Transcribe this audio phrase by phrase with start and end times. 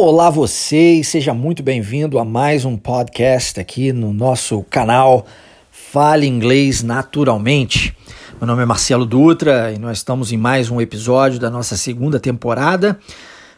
[0.00, 5.26] Olá você seja muito bem-vindo a mais um podcast aqui no nosso canal
[5.72, 7.96] Fale Inglês Naturalmente.
[8.40, 12.20] Meu nome é Marcelo Dutra e nós estamos em mais um episódio da nossa segunda
[12.20, 12.96] temporada.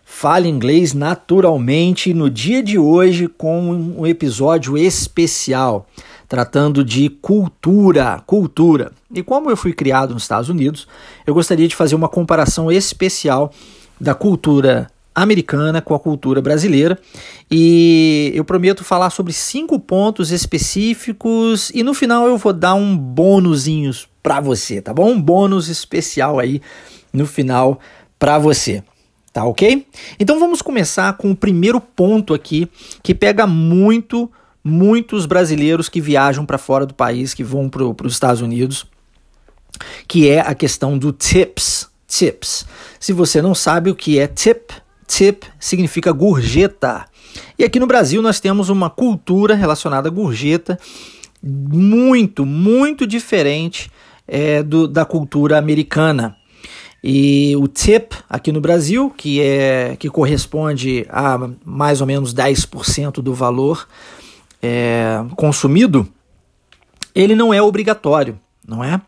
[0.03, 5.87] Fale Inglês Naturalmente no dia de hoje com um episódio especial
[6.27, 8.93] tratando de cultura, cultura.
[9.15, 10.89] E como eu fui criado nos Estados Unidos,
[11.27, 13.53] eu gostaria de fazer uma comparação especial
[14.01, 16.99] da cultura americana com a cultura brasileira.
[17.51, 22.97] E eu prometo falar sobre cinco pontos específicos e no final eu vou dar um
[22.97, 25.11] bônusinhos para você, tá bom?
[25.11, 26.61] Um bônus especial aí
[27.13, 27.81] no final
[28.19, 28.83] para você.
[29.33, 29.87] Tá ok?
[30.19, 32.69] Então vamos começar com o primeiro ponto aqui
[33.01, 34.31] que pega muito,
[34.63, 38.87] muitos brasileiros que viajam para fora do país, que vão para os Estados Unidos,
[40.09, 41.89] que é a questão do tips.
[42.09, 42.67] Tips.
[42.99, 44.73] Se você não sabe o que é tip,
[45.11, 47.05] Tip significa gorjeta.
[47.59, 50.79] E aqui no Brasil nós temos uma cultura relacionada à gorjeta
[51.43, 53.91] muito, muito diferente
[54.27, 56.37] é, do, da cultura americana.
[57.03, 63.15] E o tip aqui no Brasil, que é que corresponde a mais ou menos 10%
[63.15, 63.89] do valor
[64.63, 66.07] é, consumido,
[67.15, 69.01] ele não é obrigatório, não é?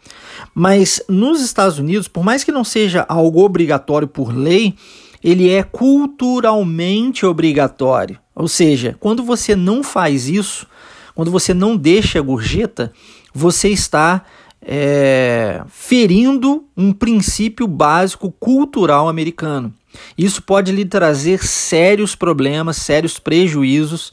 [0.52, 4.74] Mas nos Estados Unidos, por mais que não seja algo obrigatório por lei,
[5.22, 8.18] ele é culturalmente obrigatório.
[8.34, 10.66] Ou seja, quando você não faz isso,
[11.14, 12.92] quando você não deixa a gorjeta,
[13.34, 14.24] você está
[14.60, 19.72] é, ferindo um princípio básico cultural americano.
[20.16, 24.10] Isso pode lhe trazer sérios problemas, sérios prejuízos.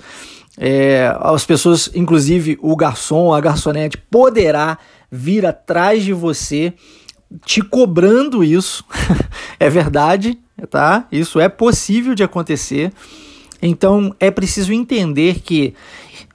[0.57, 4.77] É, as pessoas, inclusive o garçom, a garçonete, poderá
[5.09, 6.73] vir atrás de você
[7.45, 8.83] te cobrando isso.
[9.59, 11.07] é verdade, tá?
[11.11, 12.91] Isso é possível de acontecer.
[13.61, 15.73] Então é preciso entender que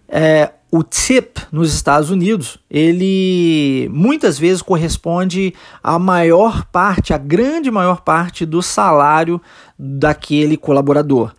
[0.09, 7.71] é, o tip nos Estados Unidos, ele muitas vezes corresponde à maior parte, a grande
[7.71, 9.41] maior parte do salário
[9.79, 11.33] daquele colaborador.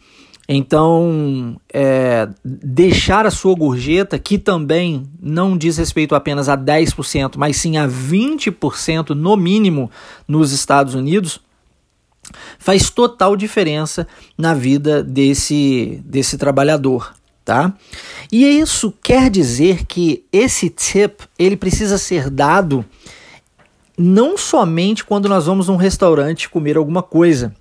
[0.47, 7.57] Então, é, deixar a sua gorjeta, que também não diz respeito apenas a 10%, mas
[7.57, 9.89] sim a 20% no mínimo
[10.27, 11.39] nos Estados Unidos,
[12.59, 14.07] faz total diferença
[14.37, 17.73] na vida desse, desse trabalhador, tá?
[18.31, 22.85] E isso quer dizer que esse tip ele precisa ser dado
[23.97, 27.55] não somente quando nós vamos num restaurante comer alguma coisa,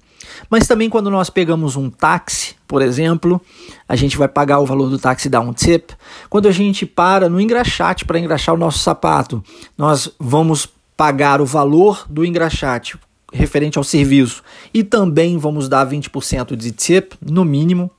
[0.49, 3.41] mas também quando nós pegamos um táxi, por exemplo,
[3.89, 5.91] a gente vai pagar o valor do táxi dar um tip.
[6.28, 9.43] Quando a gente para no engraxate para engraxar o nosso sapato,
[9.77, 12.99] nós vamos pagar o valor do engraxate
[13.33, 14.43] referente ao serviço
[14.73, 17.91] e também vamos dar 20% de tip, no mínimo.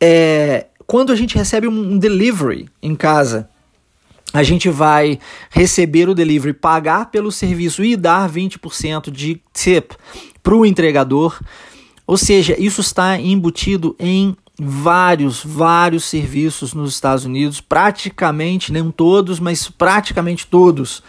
[0.00, 3.48] É, quando a gente recebe um delivery em casa,
[4.32, 5.18] a gente vai
[5.50, 9.92] receber o delivery, pagar pelo serviço e dar 20% de tip
[10.42, 11.40] para o entregador.
[12.06, 19.40] Ou seja, isso está embutido em vários, vários serviços nos Estados Unidos, praticamente, nem todos,
[19.40, 21.02] mas praticamente todos.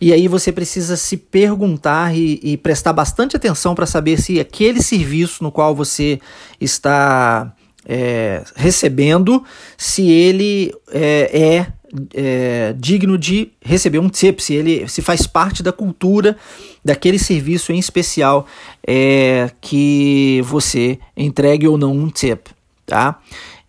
[0.00, 4.82] E aí você precisa se perguntar e, e prestar bastante atenção para saber se aquele
[4.82, 6.20] serviço no qual você
[6.60, 7.52] está
[7.86, 9.42] é, recebendo,
[9.76, 11.72] se ele é, é,
[12.12, 16.36] é, digno de receber um tip, se ele se faz parte da cultura
[16.84, 18.46] daquele serviço em especial
[18.86, 22.48] é, que você entregue ou não um tip,
[22.84, 23.20] tá?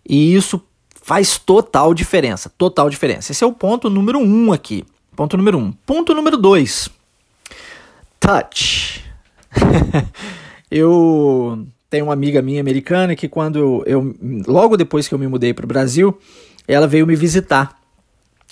[0.08, 0.62] E isso
[1.02, 3.32] faz total diferença, total diferença.
[3.32, 4.84] Esse é o ponto número um aqui.
[5.14, 5.72] Ponto número um.
[5.72, 6.90] Ponto número dois.
[8.18, 9.04] Touch.
[10.70, 14.14] eu tenho uma amiga minha americana que quando eu, eu
[14.46, 16.18] logo depois que eu me mudei para o Brasil,
[16.66, 17.85] ela veio me visitar.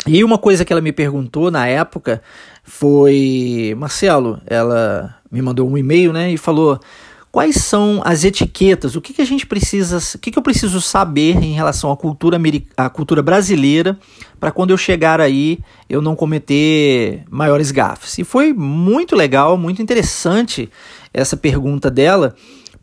[0.06, 2.22] E uma coisa que ela me perguntou na época
[2.62, 6.78] foi, Marcelo, ela me mandou um e-mail, né, e falou:
[7.34, 10.81] quais são as etiquetas, o que, que a gente precisa, o que, que eu preciso
[10.81, 12.38] saber em relação à cultura,
[12.76, 13.99] à cultura brasileira
[14.38, 15.58] para quando eu chegar aí
[15.91, 18.19] eu não cometer maiores gafes.
[18.19, 20.70] E foi muito legal, muito interessante
[21.12, 22.37] essa pergunta dela,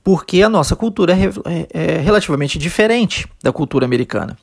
[0.04, 4.38] porque a nossa cultura é, é, é relativamente diferente da cultura americana.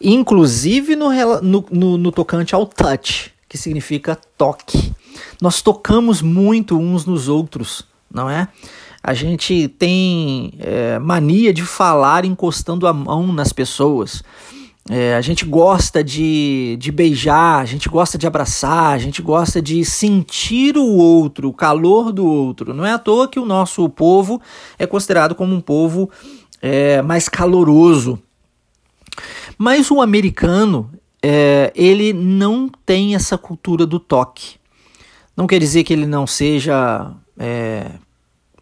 [0.00, 1.10] Inclusive no,
[1.40, 4.92] no, no, no tocante ao touch, que significa toque.
[5.40, 8.48] Nós tocamos muito uns nos outros, não é?
[9.02, 14.22] A gente tem é, mania de falar encostando a mão nas pessoas.
[14.88, 19.60] É, a gente gosta de, de beijar, a gente gosta de abraçar, a gente gosta
[19.60, 22.72] de sentir o outro, o calor do outro.
[22.72, 24.40] Não é à toa que o nosso povo
[24.78, 26.10] é considerado como um povo
[26.62, 28.18] é, mais caloroso.
[29.58, 30.90] Mas o americano,
[31.22, 34.56] é, ele não tem essa cultura do toque.
[35.36, 37.90] Não quer dizer que ele não seja, é,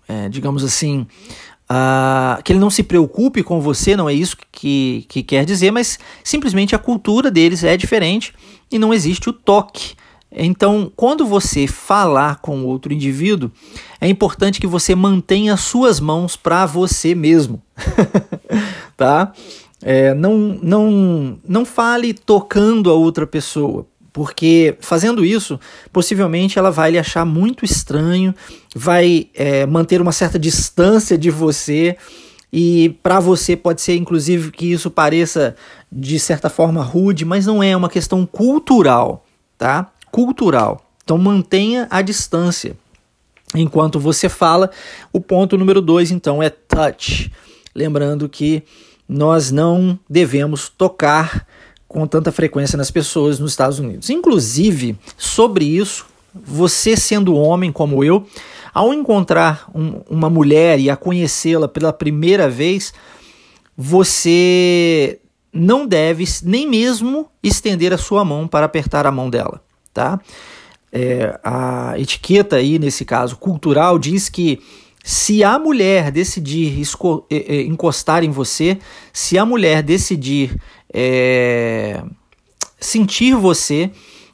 [0.08, 1.06] é, digamos assim,
[2.44, 5.98] que ele não se preocupe com você, não é isso que, que quer dizer, mas
[6.22, 8.34] simplesmente a cultura deles é diferente
[8.70, 9.94] e não existe o toque.
[10.36, 13.52] Então, quando você falar com outro indivíduo,
[14.00, 17.62] é importante que você mantenha suas mãos para você mesmo,
[18.96, 19.32] tá?
[19.86, 25.60] É, não, não, não fale tocando a outra pessoa, porque fazendo isso,
[25.92, 28.34] possivelmente ela vai lhe achar muito estranho,
[28.74, 31.98] vai é, manter uma certa distância de você
[32.50, 35.54] e para você pode ser inclusive que isso pareça
[35.92, 39.26] de certa forma rude, mas não é, é uma questão cultural,
[39.58, 39.92] tá?
[40.10, 40.80] cultural.
[41.02, 42.76] Então mantenha a distância.
[43.52, 44.70] Enquanto você fala,
[45.12, 47.30] o ponto número dois, então, é touch.
[47.74, 48.62] Lembrando que
[49.14, 51.46] nós não devemos tocar
[51.86, 54.10] com tanta frequência nas pessoas nos Estados Unidos.
[54.10, 58.26] Inclusive, sobre isso, você sendo homem como eu,
[58.72, 62.92] ao encontrar um, uma mulher e a conhecê-la pela primeira vez,
[63.76, 65.20] você
[65.52, 69.62] não deve nem mesmo estender a sua mão para apertar a mão dela
[69.94, 70.20] tá?
[70.92, 74.60] É, a etiqueta aí, nesse caso, cultural, diz que
[75.06, 76.82] se a mulher decidir
[77.30, 78.78] é, é, encostar em você,
[79.12, 80.58] se a mulher decidir
[80.92, 82.02] é,
[82.80, 83.90] sentir você,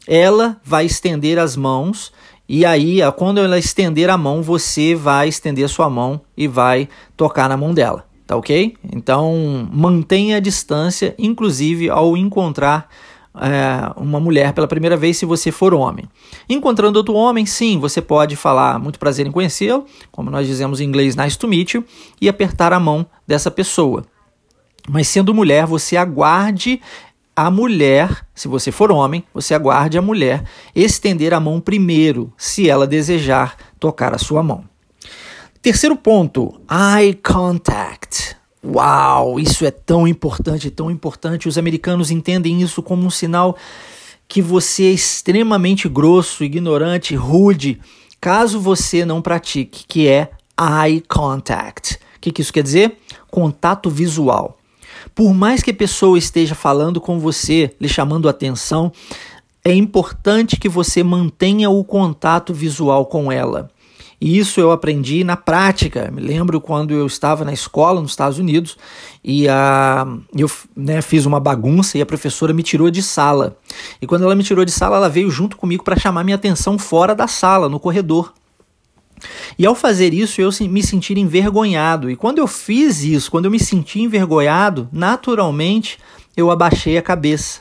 [0.06, 2.12] ela vai estender as mãos
[2.52, 7.48] e aí, quando ela estender a mão, você vai estender sua mão e vai tocar
[7.48, 8.76] na mão dela, tá ok?
[8.92, 12.88] Então, mantenha a distância, inclusive ao encontrar
[13.34, 16.08] é, uma mulher pela primeira vez se você for homem.
[16.48, 20.84] Encontrando outro homem, sim, você pode falar muito prazer em conhecê-lo, como nós dizemos em
[20.84, 21.84] inglês, nice to meet you,
[22.20, 24.04] e apertar a mão dessa pessoa.
[24.88, 26.80] Mas sendo mulher, você aguarde
[27.36, 30.44] a mulher, se você for homem, você aguarde a mulher
[30.74, 34.64] estender a mão primeiro, se ela desejar tocar a sua mão.
[35.62, 38.39] Terceiro ponto, eye contact.
[38.62, 41.48] Uau, isso é tão importante, tão importante.
[41.48, 43.56] Os americanos entendem isso como um sinal
[44.28, 47.80] que você é extremamente grosso, ignorante, rude,
[48.20, 51.94] caso você não pratique, que é eye contact.
[52.16, 52.98] O que, que isso quer dizer?
[53.30, 54.58] Contato visual.
[55.14, 58.92] Por mais que a pessoa esteja falando com você, lhe chamando atenção,
[59.64, 63.70] é importante que você mantenha o contato visual com ela.
[64.20, 66.10] E isso eu aprendi na prática.
[66.12, 68.76] Me lembro quando eu estava na escola nos Estados Unidos
[69.24, 70.06] e a,
[70.36, 73.56] eu né, fiz uma bagunça e a professora me tirou de sala.
[74.00, 76.78] E quando ela me tirou de sala, ela veio junto comigo para chamar minha atenção
[76.78, 78.34] fora da sala, no corredor.
[79.58, 82.10] E ao fazer isso, eu me senti envergonhado.
[82.10, 85.98] E quando eu fiz isso, quando eu me senti envergonhado, naturalmente
[86.36, 87.60] eu abaixei a cabeça,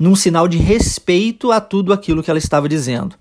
[0.00, 3.14] num sinal de respeito a tudo aquilo que ela estava dizendo.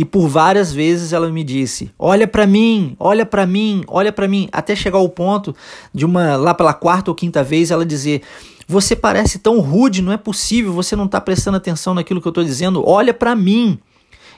[0.00, 4.26] E por várias vezes ela me disse: "Olha para mim, olha para mim, olha para
[4.26, 5.54] mim", até chegar ao ponto
[5.92, 8.22] de uma lá pela quarta ou quinta vez ela dizer:
[8.66, 12.30] "Você parece tão rude, não é possível, você não está prestando atenção naquilo que eu
[12.30, 12.82] estou dizendo.
[12.88, 13.78] Olha para mim".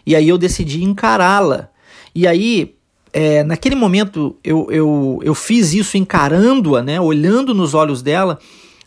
[0.05, 1.69] E aí eu decidi encará-la.
[2.13, 2.75] E aí
[3.13, 8.37] é, naquele momento eu, eu, eu fiz isso encarando-a, né, olhando nos olhos dela,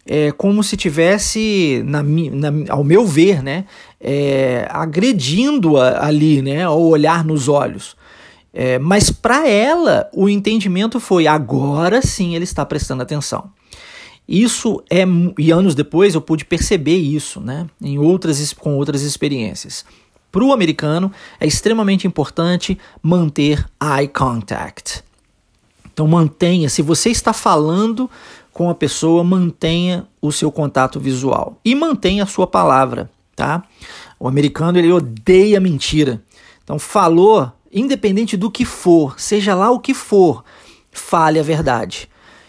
[0.06, 3.66] é, como se tivesse, na, na, ao meu ver, né,
[4.00, 7.96] é, agredindo-a ali, né, ao olhar nos olhos.
[8.54, 13.50] É, mas para ela, o entendimento foi: agora sim ele está prestando atenção.
[14.28, 15.04] Isso é,
[15.38, 19.84] e anos depois eu pude perceber isso, né, em outras, com outras experiências.
[20.32, 25.04] Para o americano, é extremamente importante manter eye contact.
[25.94, 28.10] Então mantenha, se você está falando
[28.56, 33.62] com a pessoa, mantenha o seu contato visual e mantenha a sua palavra, tá?
[34.18, 36.24] O americano ele odeia mentira.
[36.64, 40.42] Então falou, independente do que for, seja lá o que for,
[40.90, 42.08] fale a verdade.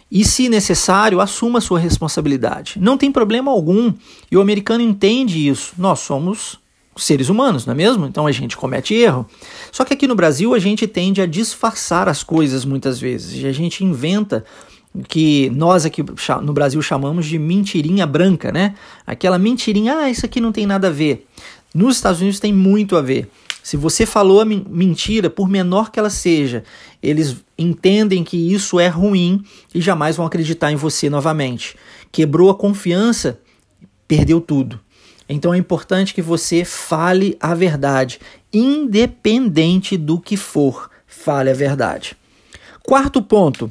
[0.09, 2.79] E, se necessário, assuma a sua responsabilidade.
[2.81, 3.93] Não tem problema algum.
[4.31, 5.75] E o americano entende isso.
[5.77, 6.61] Nós somos
[6.97, 8.07] seres humanos, não é mesmo?
[8.07, 9.27] Então a gente comete erro.
[9.73, 13.43] Só que aqui no Brasil a gente tende a disfarçar as coisas muitas vezes.
[13.43, 14.45] E a gente inventa
[15.09, 16.03] que nós aqui
[16.43, 18.75] no Brasil chamamos de mentirinha branca, né?
[19.07, 21.27] Aquela mentirinha, ah, isso aqui não tem nada a ver.
[21.75, 23.29] Nos Estados Unidos tem muito a ver.
[23.63, 26.63] Se você falou a mentira, por menor que ela seja,
[27.03, 31.77] eles entendem que isso é ruim e jamais vão acreditar em você novamente.
[32.13, 33.41] Quebrou a confiança,
[34.07, 34.79] perdeu tudo.
[35.29, 38.21] Então é importante que você fale a verdade,
[38.53, 42.17] independente do que for, fale a verdade.
[42.85, 43.71] Quarto ponto,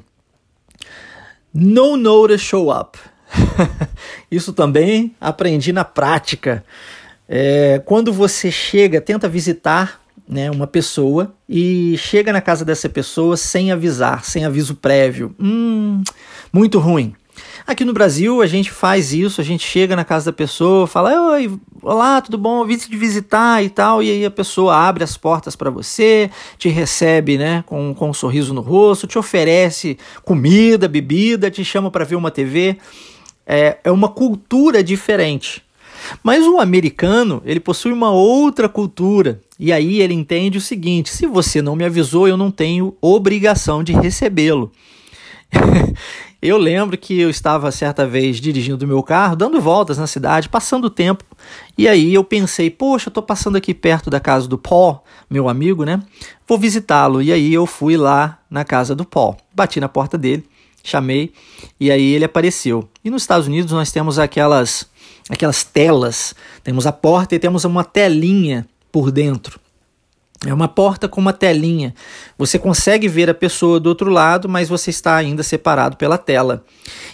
[1.58, 3.00] No notice show up.
[4.30, 6.66] Isso também aprendi na prática.
[7.30, 13.38] É, quando você chega, tenta visitar né, uma pessoa e chega na casa dessa pessoa
[13.38, 15.34] sem avisar, sem aviso prévio.
[15.40, 16.04] Hum,
[16.52, 17.16] muito ruim.
[17.68, 21.32] Aqui no Brasil a gente faz isso, a gente chega na casa da pessoa, fala:
[21.32, 22.64] Oi, olá, tudo bom?
[22.64, 24.04] Vim te visitar e tal.
[24.04, 26.30] E aí a pessoa abre as portas para você,
[26.60, 31.90] te recebe né, com, com um sorriso no rosto, te oferece comida, bebida, te chama
[31.90, 32.78] para ver uma TV.
[33.48, 35.64] É, é uma cultura diferente.
[36.22, 39.42] Mas o americano, ele possui uma outra cultura.
[39.58, 43.84] E aí ele entende o seguinte: se você não me avisou, eu não tenho obrigação
[43.84, 44.72] de recebê-lo.
[46.46, 50.48] Eu lembro que eu estava certa vez dirigindo o meu carro, dando voltas na cidade,
[50.48, 51.24] passando o tempo,
[51.75, 55.50] e aí eu pensei, poxa, eu estou passando aqui perto da casa do Paul, meu
[55.50, 56.04] amigo, né?
[56.48, 57.20] Vou visitá-lo.
[57.20, 60.46] E aí eu fui lá na casa do Paul, bati na porta dele,
[60.84, 61.34] chamei,
[61.80, 62.88] e aí ele apareceu.
[63.04, 64.88] E nos Estados Unidos nós temos aquelas
[65.28, 69.60] aquelas telas, temos a porta e temos uma telinha por dentro.
[70.46, 71.94] É uma porta com uma telinha.
[72.38, 76.64] Você consegue ver a pessoa do outro lado, mas você está ainda separado pela tela.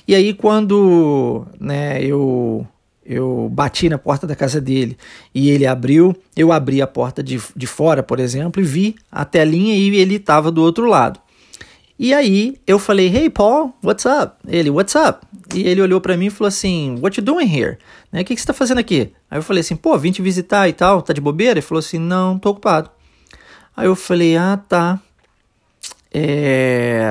[0.08, 2.68] E aí, quando né, eu,
[3.06, 4.98] eu bati na porta da casa dele
[5.34, 9.24] e ele abriu, eu abri a porta de, de fora, por exemplo, e vi a
[9.24, 11.20] telinha e ele estava do outro lado.
[11.98, 14.36] E aí eu falei, hey Paul, what's up?
[14.48, 15.26] Ele, what's up?
[15.54, 17.78] E ele olhou para mim e falou assim, what you doing here?
[18.12, 19.14] Né, o que, que você está fazendo aqui?
[19.30, 21.54] Aí eu falei assim, pô, vim te visitar e tal, tá de bobeira?
[21.54, 22.90] Ele falou assim, não, tô ocupado.
[23.76, 25.00] Aí eu falei, ah, tá.
[26.14, 27.10] É...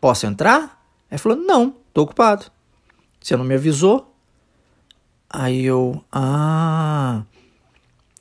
[0.00, 0.82] Posso entrar?
[1.10, 2.46] Aí falou, não, tô ocupado.
[3.20, 4.12] Você não me avisou?
[5.28, 7.22] Aí eu, ah.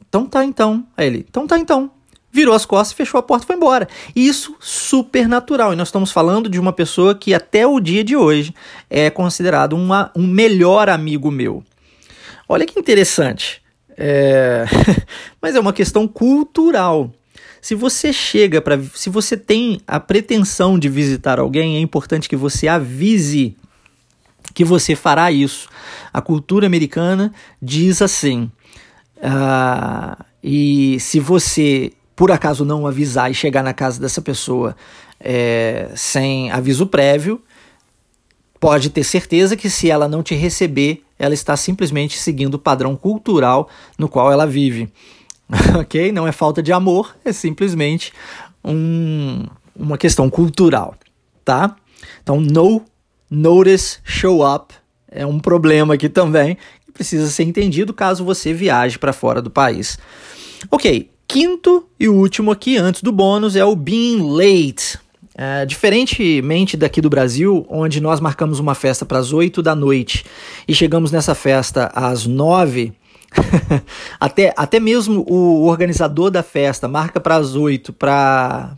[0.08, 0.86] Então tá então.
[0.96, 1.92] Aí ele, então tá então.
[2.32, 3.90] Virou as costas, fechou a porta e foi embora.
[4.16, 5.74] Isso super natural.
[5.74, 8.54] E nós estamos falando de uma pessoa que até o dia de hoje
[8.90, 11.64] é considerado uma, um melhor amigo meu.
[12.48, 13.62] Olha que interessante.
[13.98, 14.66] É...
[15.42, 17.12] Mas é uma questão cultural.
[17.62, 22.36] Se você chega para, se você tem a pretensão de visitar alguém, é importante que
[22.36, 23.56] você avise
[24.54, 25.70] que você fará isso.
[26.12, 28.52] A cultura americana diz assim.
[29.18, 34.76] Uh, e se você por acaso não avisar e chegar na casa dessa pessoa
[35.20, 37.42] é, sem aviso prévio,
[38.60, 42.96] pode ter certeza que se ela não te receber, ela está simplesmente seguindo o padrão
[42.96, 44.94] cultural no qual ela vive.
[45.80, 46.12] ok?
[46.12, 48.14] Não é falta de amor, é simplesmente
[48.64, 50.96] um, uma questão cultural,
[51.44, 51.76] tá?
[52.22, 52.84] Então, no
[53.30, 54.74] notice show up
[55.10, 59.50] é um problema aqui também que precisa ser entendido caso você viaje para fora do
[59.50, 60.00] país.
[60.70, 65.00] Ok, quinto e último aqui, antes do bônus, é o being late.
[65.34, 70.26] É, diferentemente daqui do Brasil, onde nós marcamos uma festa para as 8 da noite
[70.68, 72.94] e chegamos nessa festa às 9,
[74.20, 78.76] até, até mesmo o organizador da festa marca para as 8 para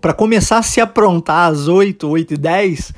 [0.00, 2.92] para começar a se aprontar às 8, 8 e 10.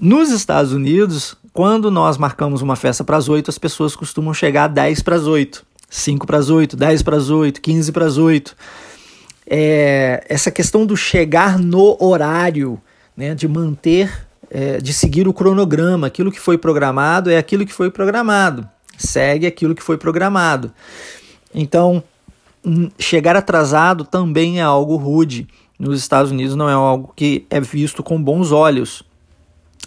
[0.00, 4.64] Nos Estados Unidos, quando nós marcamos uma festa para as 8, as pessoas costumam chegar
[4.64, 8.06] a 10 para as 8, 5 para as 8, 10 para as 8, 15 para
[8.06, 8.56] as 8.
[9.46, 12.80] É, essa questão do chegar no horário,
[13.14, 17.72] né, de manter, é, de seguir o cronograma, aquilo que foi programado é aquilo que
[17.72, 18.66] foi programado
[19.06, 20.72] segue aquilo que foi programado.
[21.54, 22.02] Então,
[22.98, 25.46] chegar atrasado também é algo rude.
[25.78, 29.02] Nos Estados Unidos não é algo que é visto com bons olhos.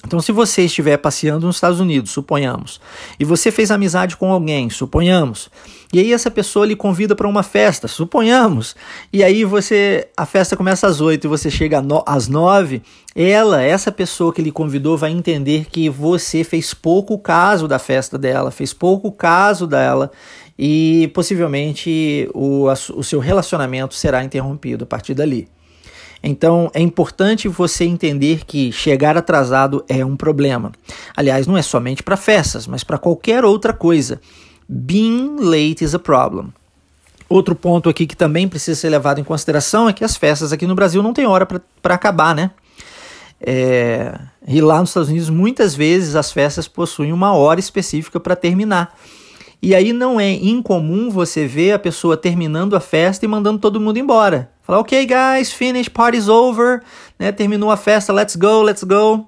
[0.05, 2.79] Então, se você estiver passeando nos Estados Unidos, suponhamos,
[3.19, 5.49] e você fez amizade com alguém, suponhamos,
[5.91, 8.75] e aí essa pessoa lhe convida para uma festa, suponhamos,
[9.11, 12.83] e aí você a festa começa às oito e você chega às nove,
[13.15, 18.17] ela, essa pessoa que lhe convidou, vai entender que você fez pouco caso da festa
[18.17, 20.11] dela, fez pouco caso dela
[20.57, 25.47] e possivelmente o, o seu relacionamento será interrompido a partir dali.
[26.27, 30.71] Então é importante você entender que chegar atrasado é um problema.
[31.15, 34.19] Aliás, não é somente para festas, mas para qualquer outra coisa.
[34.67, 36.47] Being late is a problem.
[37.29, 40.65] Outro ponto aqui que também precisa ser levado em consideração é que as festas aqui
[40.65, 42.49] no Brasil não tem hora para acabar, né?
[43.39, 44.17] É,
[44.47, 48.97] e lá nos Estados Unidos, muitas vezes as festas possuem uma hora específica para terminar.
[49.61, 53.79] E aí não é incomum você ver a pessoa terminando a festa e mandando todo
[53.79, 54.54] mundo embora.
[54.65, 56.81] Falar, ok, guys, finish, party's over,
[57.19, 57.31] né?
[57.31, 59.27] Terminou a festa, let's go, let's go.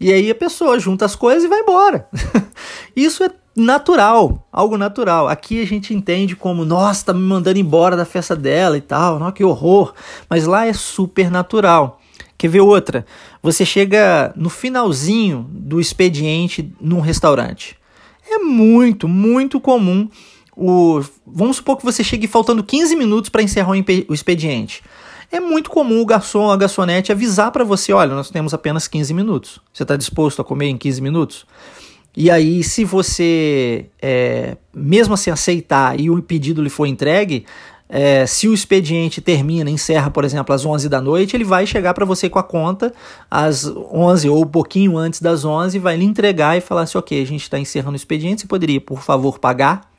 [0.00, 2.08] E aí a pessoa junta as coisas e vai embora.
[2.96, 5.28] Isso é natural, algo natural.
[5.28, 9.20] Aqui a gente entende como, nossa, tá me mandando embora da festa dela e tal,
[9.20, 9.94] não, que horror.
[10.28, 12.00] Mas lá é super natural.
[12.36, 13.06] Quer ver outra?
[13.40, 17.78] Você chega no finalzinho do expediente num restaurante.
[18.28, 20.08] É muito, muito comum
[20.56, 21.02] o.
[21.26, 23.70] Vamos supor que você chegue faltando 15 minutos para encerrar
[24.08, 24.82] o expediente.
[25.30, 28.86] É muito comum o garçom ou a garçonete avisar para você: olha, nós temos apenas
[28.86, 29.60] 15 minutos.
[29.72, 31.46] Você está disposto a comer em 15 minutos?
[32.14, 37.46] E aí, se você, é, mesmo assim, aceitar e o pedido lhe for entregue,
[37.88, 41.94] é, se o expediente termina, encerra, por exemplo, às 11 da noite, ele vai chegar
[41.94, 42.92] para você com a conta
[43.30, 47.22] às 11 ou um pouquinho antes das 11, vai lhe entregar e falar assim: ok,
[47.22, 49.91] a gente está encerrando o expediente, você poderia, por favor, pagar?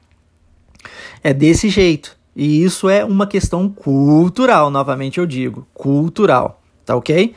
[1.24, 2.18] É desse jeito.
[2.36, 7.34] E isso é uma questão cultural, novamente eu digo, cultural, tá ok?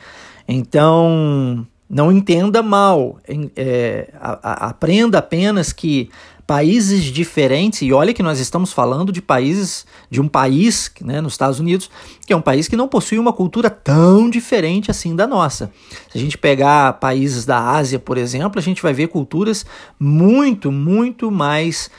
[0.47, 3.19] Então, não entenda mal,
[3.55, 6.09] é, aprenda apenas que
[6.47, 11.33] países diferentes, e olha que nós estamos falando de países, de um país, né, nos
[11.33, 11.89] Estados Unidos,
[12.25, 15.69] que é um país que não possui uma cultura tão diferente assim da nossa.
[16.09, 19.65] Se a gente pegar países da Ásia, por exemplo, a gente vai ver culturas
[19.99, 21.91] muito, muito mais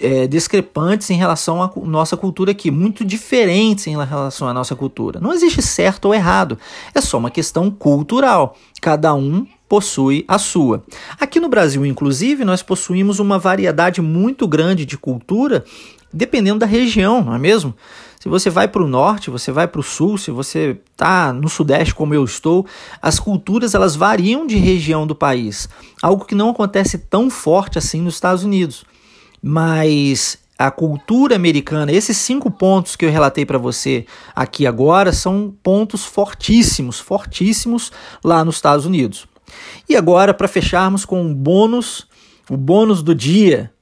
[0.00, 5.18] é, discrepantes em relação à nossa cultura aqui, muito diferentes em relação à nossa cultura.
[5.18, 6.56] Não existe certo ou errado,
[6.94, 8.56] é só uma questão cultural.
[8.80, 10.82] Cada um possui a sua.
[11.20, 15.64] Aqui no Brasil, inclusive, nós possuímos uma variedade muito grande de cultura,
[16.12, 17.74] dependendo da região, não é mesmo?
[18.18, 21.48] Se você vai para o norte, você vai para o sul, se você está no
[21.48, 22.66] sudeste como eu estou,
[23.00, 25.68] as culturas elas variam de região do país,
[26.02, 28.84] algo que não acontece tão forte assim nos Estados Unidos.
[29.40, 35.54] Mas a cultura americana, esses cinco pontos que eu relatei para você aqui agora, são
[35.62, 37.92] pontos fortíssimos, fortíssimos
[38.24, 39.28] lá nos Estados Unidos.
[39.88, 42.06] E agora, para fecharmos com um bônus,
[42.50, 43.72] o bônus do dia,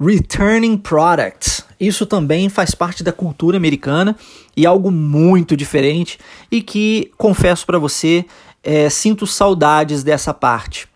[0.00, 1.64] Returning Products.
[1.78, 4.16] Isso também faz parte da cultura americana
[4.56, 6.18] e algo muito diferente
[6.50, 8.24] e que, confesso para você,
[8.62, 10.88] é, sinto saudades dessa parte.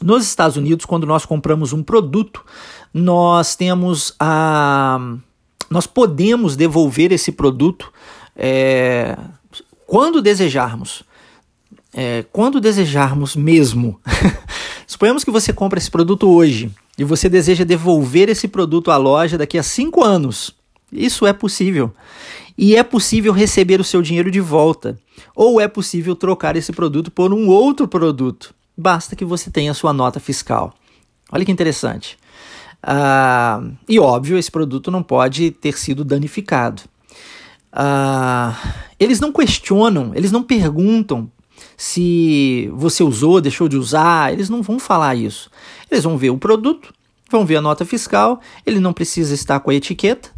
[0.00, 2.44] Nos Estados Unidos, quando nós compramos um produto,
[2.92, 4.98] nós temos a.
[5.70, 7.92] Nós podemos devolver esse produto
[8.34, 9.18] é,
[9.86, 11.02] quando desejarmos
[11.92, 14.00] é, quando desejarmos mesmo,
[14.86, 19.38] suponhamos que você compra esse produto hoje e você deseja devolver esse produto à loja
[19.38, 20.54] daqui a cinco anos.
[20.92, 21.92] Isso é possível.
[22.56, 24.98] E é possível receber o seu dinheiro de volta.
[25.34, 28.54] Ou é possível trocar esse produto por um outro produto.
[28.76, 30.74] Basta que você tenha sua nota fiscal.
[31.30, 32.18] Olha que interessante.
[32.82, 36.82] Ah, e óbvio, esse produto não pode ter sido danificado.
[37.72, 38.56] Ah,
[38.98, 41.30] eles não questionam, eles não perguntam
[41.78, 45.48] se você usou, deixou de usar, eles não vão falar isso.
[45.88, 46.92] Eles vão ver o produto,
[47.30, 50.30] vão ver a nota fiscal, ele não precisa estar com a etiqueta,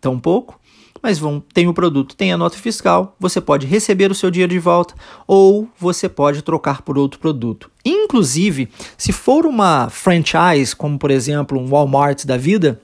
[0.00, 0.58] tão pouco,
[1.02, 4.54] mas vão, tem o produto, tem a nota fiscal, você pode receber o seu dinheiro
[4.54, 4.94] de volta
[5.26, 7.70] ou você pode trocar por outro produto.
[7.84, 12.80] Inclusive, se for uma franchise, como por exemplo um Walmart da vida,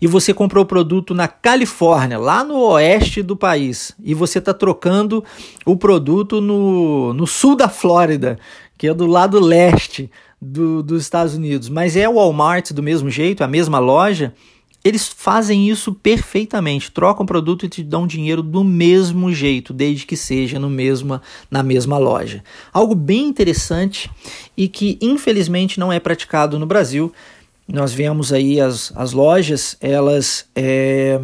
[0.00, 4.54] e você comprou o produto na Califórnia, lá no oeste do país, e você está
[4.54, 5.24] trocando
[5.64, 8.38] o produto no, no sul da Flórida,
[8.76, 13.10] que é do lado leste do, dos Estados Unidos, mas é o Walmart do mesmo
[13.10, 14.32] jeito, a mesma loja,
[14.82, 20.06] eles fazem isso perfeitamente, trocam o produto e te dão dinheiro do mesmo jeito, desde
[20.06, 22.42] que seja no mesma, na mesma loja.
[22.72, 24.10] Algo bem interessante
[24.56, 27.12] e que infelizmente não é praticado no Brasil
[27.72, 31.20] nós vemos aí as, as lojas, elas é,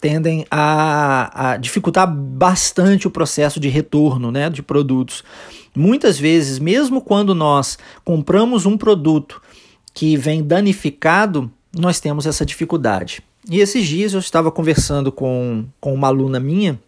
[0.00, 5.24] tendem a, a, dificultar bastante o processo de retorno né, de produtos.
[5.74, 9.42] Muitas vezes, mesmo quando nós compramos um produto
[9.92, 13.22] que vem danificado, nós temos essa dificuldade.
[13.50, 16.78] E esses dias eu estava conversando com, com uma aluna minha,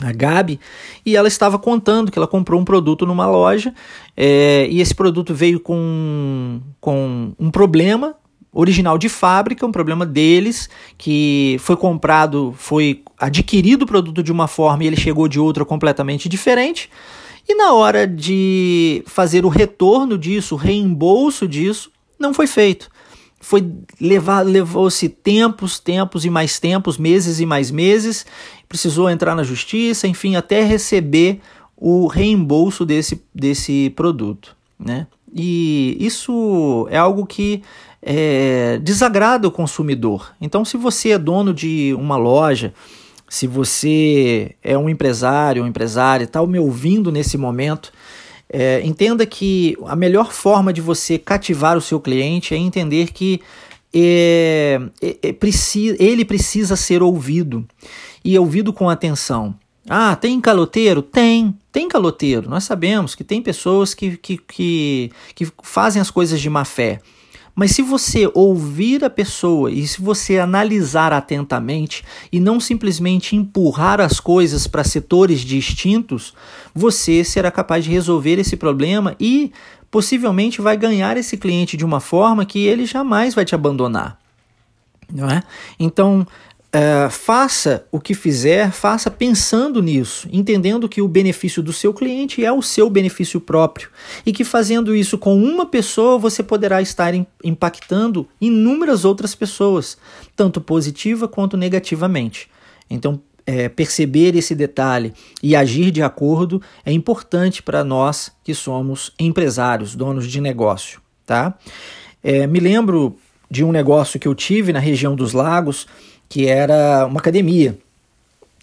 [0.00, 0.58] a Gabi,
[1.04, 3.74] e ela estava contando que ela comprou um produto numa loja
[4.16, 8.14] é, e esse produto veio com, com um problema
[8.52, 14.48] original de fábrica, um problema deles, que foi comprado, foi adquirido o produto de uma
[14.48, 16.90] forma e ele chegou de outra completamente diferente.
[17.48, 22.90] E na hora de fazer o retorno disso, o reembolso disso, não foi feito.
[23.40, 23.66] Foi
[24.00, 28.26] levou-se tempos, tempos e mais tempos, meses e mais meses,
[28.68, 31.40] precisou entrar na justiça, enfim, até receber
[31.76, 35.06] o reembolso desse, desse produto, né?
[35.34, 37.62] E isso é algo que
[38.02, 40.32] é, desagrada o consumidor.
[40.40, 42.72] Então, se você é dono de uma loja,
[43.28, 47.92] se você é um empresário, um empresário, está me ouvindo nesse momento,
[48.52, 53.40] é, entenda que a melhor forma de você cativar o seu cliente é entender que
[53.94, 55.36] é, é, é
[55.98, 57.64] ele precisa ser ouvido
[58.24, 59.54] e ouvido com atenção.
[59.88, 61.02] Ah, tem caloteiro?
[61.02, 62.48] Tem, tem caloteiro.
[62.48, 67.00] Nós sabemos que tem pessoas que, que, que, que fazem as coisas de má fé.
[67.54, 74.00] Mas se você ouvir a pessoa e se você analisar atentamente e não simplesmente empurrar
[74.00, 76.34] as coisas para setores distintos,
[76.74, 79.52] você será capaz de resolver esse problema e
[79.90, 84.18] possivelmente vai ganhar esse cliente de uma forma que ele jamais vai te abandonar.
[85.12, 85.42] Não é?
[85.78, 86.26] Então,
[86.72, 92.44] Uh, faça o que fizer, faça pensando nisso, entendendo que o benefício do seu cliente
[92.44, 93.88] é o seu benefício próprio
[94.24, 99.98] e que fazendo isso com uma pessoa você poderá estar impactando inúmeras outras pessoas,
[100.36, 102.48] tanto positiva quanto negativamente.
[102.88, 109.12] Então, é, perceber esse detalhe e agir de acordo é importante para nós que somos
[109.18, 111.00] empresários, donos de negócio.
[111.26, 111.58] Tá?
[112.22, 113.16] É, me lembro
[113.50, 115.88] de um negócio que eu tive na região dos lagos
[116.30, 117.76] que era uma academia.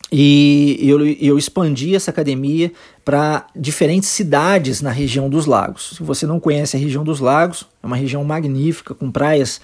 [0.10, 2.72] E eu, eu expandi essa academia
[3.04, 5.96] para diferentes cidades na região dos lagos.
[5.98, 9.60] Se você não conhece a região dos lagos, é uma região magnífica, com praias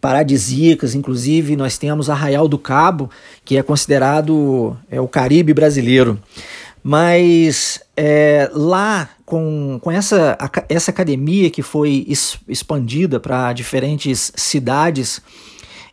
[0.00, 3.08] paradisíacas, inclusive nós temos Arraial do Cabo,
[3.44, 6.20] que é considerado é, o Caribe brasileiro.
[6.82, 10.36] Mas é, lá, com, com essa,
[10.68, 12.06] essa academia que foi
[12.48, 15.20] expandida para diferentes cidades,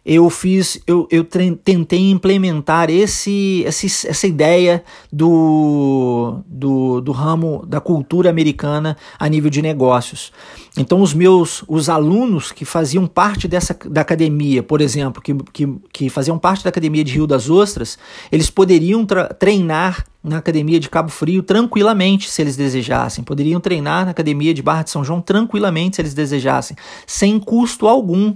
[0.06, 7.80] eu fiz, eu, eu tentei implementar esse, esse, essa ideia do, do, do ramo da
[7.80, 10.34] cultura americana a nível de negócios.
[10.78, 15.68] Então os meus os alunos que faziam parte dessa da academia, por exemplo, que, que,
[15.94, 17.98] que faziam parte da academia de Rio das Ostras,
[18.30, 19.06] eles poderiam
[19.40, 23.24] treinar na academia de Cabo Frio tranquilamente, se eles desejassem.
[23.24, 27.88] Poderiam treinar na academia de Barra de São João tranquilamente, se eles desejassem, sem custo
[27.88, 28.36] algum.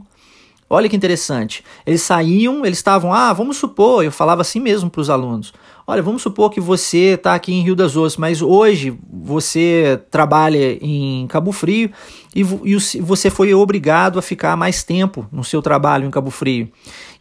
[0.69, 1.63] Olha que interessante.
[1.85, 5.53] Eles saíam, eles estavam, ah, vamos supor, eu falava assim mesmo para os alunos.
[5.89, 10.77] Olha, vamos supor que você está aqui em Rio das Ostras, mas hoje você trabalha
[10.81, 11.89] em Cabo Frio
[12.35, 16.69] e, e você foi obrigado a ficar mais tempo no seu trabalho em Cabo Frio.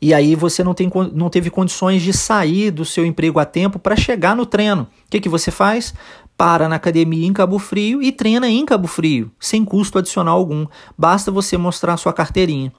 [0.03, 3.79] E aí você não, tem, não teve condições de sair do seu emprego a tempo
[3.79, 4.83] para chegar no treino.
[4.83, 5.95] O que, que você faz?
[6.37, 10.67] Para na academia em Cabo Frio e treina em Cabo Frio, sem custo adicional algum.
[10.99, 12.73] Basta você mostrar sua carteirinha.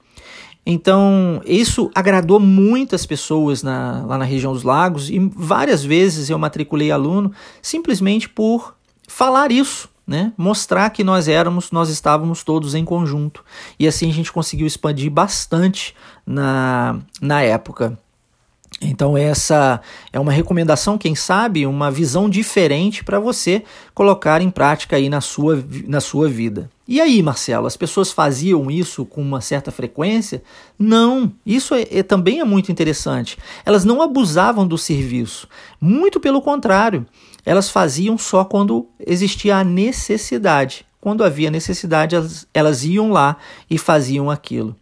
[0.69, 6.37] Então, isso agradou muitas pessoas na, lá na região dos lagos e várias vezes eu
[6.37, 8.75] matriculei aluno simplesmente por
[9.07, 10.33] falar isso, né?
[10.37, 13.45] Mostrar que nós éramos, nós estávamos todos em conjunto.
[13.79, 17.97] E assim a gente conseguiu expandir bastante na, na época.
[18.81, 19.79] Então, essa
[20.11, 25.21] é uma recomendação, quem sabe, uma visão diferente para você colocar em prática aí na
[25.21, 26.69] sua, na sua vida.
[26.87, 30.41] E aí, Marcelo, as pessoas faziam isso com uma certa frequência?
[30.79, 33.37] Não, isso é, é, também é muito interessante.
[33.65, 35.49] Elas não abusavam do serviço,
[35.81, 37.05] muito pelo contrário,
[37.45, 40.85] elas faziam só quando existia a necessidade.
[40.99, 43.37] Quando havia necessidade, elas, elas iam lá
[43.69, 44.75] e faziam aquilo.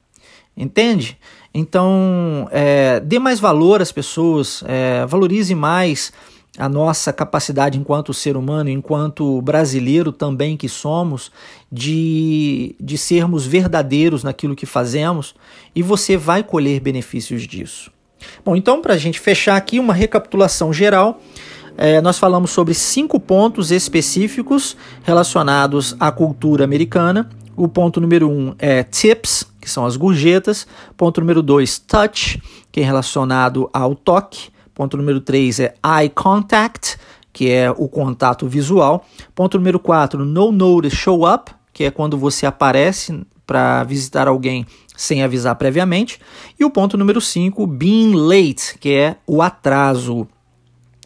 [0.55, 1.17] Entende?
[1.53, 6.11] Então, é, dê mais valor às pessoas, é, valorize mais
[6.57, 11.31] a nossa capacidade enquanto ser humano, enquanto brasileiro também que somos,
[11.71, 15.35] de, de sermos verdadeiros naquilo que fazemos
[15.75, 17.91] e você vai colher benefícios disso.
[18.43, 21.21] Bom, então, para a gente fechar aqui uma recapitulação geral,
[21.77, 27.29] é, nós falamos sobre cinco pontos específicos relacionados à cultura americana.
[27.55, 30.65] O ponto número um é tips, que são as gorjetas.
[30.95, 32.41] Ponto número 2, touch,
[32.71, 34.54] que é relacionado ao toque.
[34.75, 36.97] Ponto número 3 é eye contact,
[37.31, 39.05] que é o contato visual.
[39.33, 44.65] Ponto número 4, no notice show up, que é quando você aparece para visitar alguém
[44.95, 46.19] sem avisar previamente.
[46.59, 50.27] E o ponto número 5, being late, que é o atraso.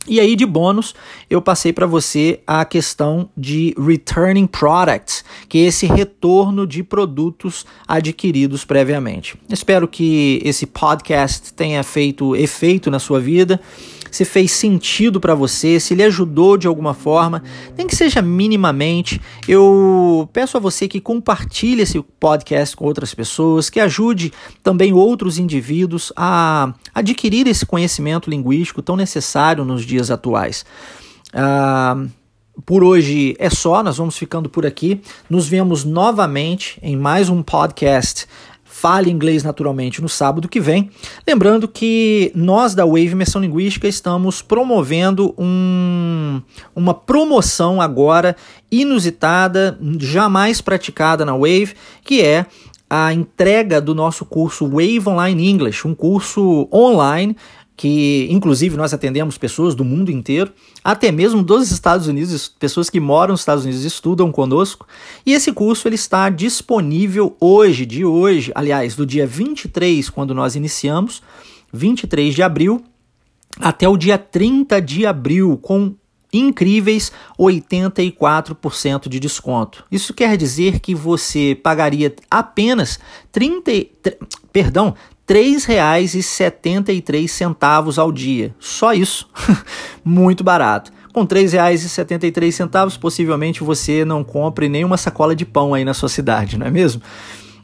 [0.09, 0.95] E aí, de bônus,
[1.29, 7.63] eu passei para você a questão de returning products, que é esse retorno de produtos
[7.87, 9.35] adquiridos previamente.
[9.47, 13.61] Espero que esse podcast tenha feito efeito na sua vida
[14.11, 17.43] se fez sentido para você, se ele ajudou de alguma forma,
[17.77, 19.21] nem que seja minimamente.
[19.47, 24.31] Eu peço a você que compartilhe esse podcast com outras pessoas, que ajude
[24.63, 30.65] também outros indivíduos a adquirir esse conhecimento linguístico tão necessário nos dias atuais.
[31.33, 32.05] Ah,
[32.65, 35.01] por hoje é só, nós vamos ficando por aqui.
[35.29, 38.27] Nos vemos novamente em mais um podcast
[38.79, 40.89] Fale Inglês Naturalmente no sábado que vem.
[41.27, 46.41] Lembrando que nós da Wave Imersão Linguística estamos promovendo um,
[46.73, 48.37] uma promoção agora
[48.71, 51.73] inusitada, jamais praticada na Wave,
[52.05, 52.45] que é
[52.89, 57.35] a entrega do nosso curso Wave Online English, um curso online
[57.79, 60.51] que inclusive nós atendemos pessoas do mundo inteiro,
[60.83, 64.85] até mesmo dos Estados Unidos, pessoas que moram nos Estados Unidos estudam conosco.
[65.25, 70.57] E esse curso ele está disponível hoje, de hoje, aliás, do dia 23, quando nós
[70.57, 71.23] iniciamos,
[71.71, 72.83] 23 de abril,
[73.57, 75.95] até o dia 30 de abril, com
[76.33, 79.85] incríveis 84% de desconto.
[79.89, 82.99] Isso quer dizer que você pagaria apenas
[83.31, 83.71] 30,
[84.51, 84.95] perdão,
[85.29, 88.53] R$ 3,73 ao dia.
[88.59, 89.29] Só isso.
[90.03, 90.91] Muito barato.
[91.13, 96.57] Com R$ 3,73, possivelmente você não compre nenhuma sacola de pão aí na sua cidade,
[96.57, 97.03] não é mesmo?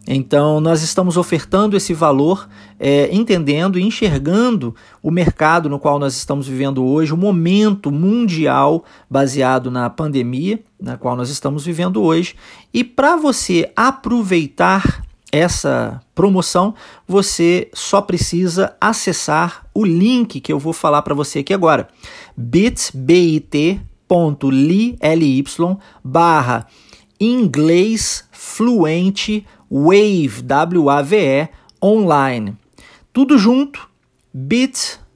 [0.08, 2.48] Então, nós estamos ofertando esse valor,
[2.80, 8.86] é, entendendo e enxergando o mercado no qual nós estamos vivendo hoje, o momento mundial
[9.10, 12.36] baseado na pandemia, na qual nós estamos vivendo hoje.
[12.72, 16.74] E para você aproveitar essa promoção,
[17.06, 21.90] você só precisa acessar o link que eu vou falar para você aqui agora,
[22.36, 23.86] bit.ly
[26.04, 26.68] barra
[27.20, 31.50] inglês fluente wave W-A-V-E
[31.84, 32.56] online.
[33.12, 33.90] Tudo junto,
[34.34, 35.14] bit.ly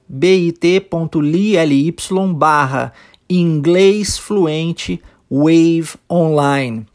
[2.34, 2.92] barra
[3.28, 6.86] inglês fluente wave online.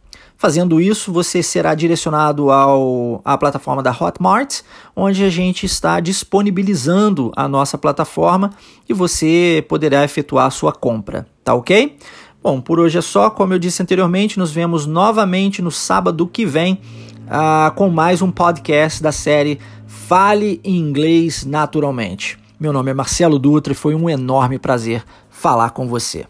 [0.45, 4.61] Fazendo isso, você será direcionado ao, à plataforma da Hotmart,
[4.95, 8.51] onde a gente está disponibilizando a nossa plataforma
[8.87, 11.97] e você poderá efetuar a sua compra, tá ok?
[12.43, 13.31] Bom, por hoje é só.
[13.31, 16.79] Como eu disse anteriormente, nos vemos novamente no sábado que vem
[17.23, 22.37] uh, com mais um podcast da série Fale Inglês Naturalmente.
[22.59, 26.27] Meu nome é Marcelo Dutra e foi um enorme prazer falar com você.